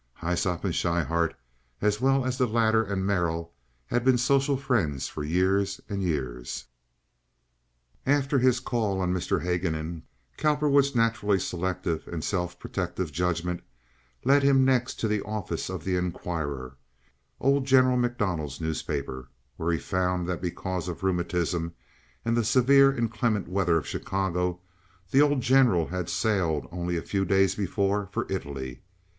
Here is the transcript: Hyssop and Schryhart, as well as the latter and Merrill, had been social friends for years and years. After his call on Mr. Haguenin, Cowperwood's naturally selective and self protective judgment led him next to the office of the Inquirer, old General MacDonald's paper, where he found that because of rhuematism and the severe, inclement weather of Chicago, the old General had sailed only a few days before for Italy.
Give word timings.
Hyssop 0.17 0.63
and 0.63 0.73
Schryhart, 0.73 1.35
as 1.79 2.01
well 2.01 2.25
as 2.25 2.39
the 2.39 2.47
latter 2.47 2.83
and 2.83 3.05
Merrill, 3.05 3.53
had 3.85 4.03
been 4.03 4.17
social 4.17 4.57
friends 4.57 5.07
for 5.07 5.23
years 5.23 5.79
and 5.87 6.01
years. 6.01 6.65
After 8.03 8.39
his 8.39 8.59
call 8.59 8.99
on 8.99 9.13
Mr. 9.13 9.43
Haguenin, 9.43 10.01
Cowperwood's 10.37 10.95
naturally 10.95 11.37
selective 11.37 12.07
and 12.07 12.23
self 12.23 12.57
protective 12.59 13.11
judgment 13.11 13.61
led 14.25 14.41
him 14.41 14.65
next 14.65 14.99
to 15.01 15.07
the 15.07 15.21
office 15.21 15.69
of 15.69 15.83
the 15.83 15.95
Inquirer, 15.97 16.77
old 17.39 17.65
General 17.67 17.95
MacDonald's 17.95 18.81
paper, 18.81 19.29
where 19.57 19.71
he 19.71 19.77
found 19.77 20.27
that 20.27 20.41
because 20.41 20.87
of 20.87 21.01
rhuematism 21.03 21.73
and 22.25 22.35
the 22.35 22.43
severe, 22.43 22.91
inclement 22.91 23.47
weather 23.47 23.77
of 23.77 23.85
Chicago, 23.85 24.61
the 25.11 25.21
old 25.21 25.41
General 25.41 25.89
had 25.89 26.09
sailed 26.09 26.67
only 26.71 26.97
a 26.97 27.03
few 27.03 27.23
days 27.23 27.53
before 27.53 28.09
for 28.11 28.25
Italy. 28.31 28.81